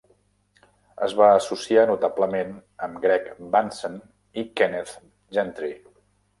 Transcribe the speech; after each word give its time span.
Es 1.07 1.13
va 1.19 1.27
associar 1.33 1.83
notablement 1.91 2.57
amb 2.89 2.99
Greg 3.05 3.29
Bahnsen 3.57 4.01
i 4.45 4.49
Kenneth 4.59 4.99
Gentry. 5.39 5.75